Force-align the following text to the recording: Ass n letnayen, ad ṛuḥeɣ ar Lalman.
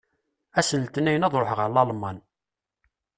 Ass 0.59 0.69
n 0.73 0.79
letnayen, 0.85 1.25
ad 1.25 1.37
ṛuḥeɣ 1.41 1.59
ar 1.61 1.69
Lalman. 1.71 2.17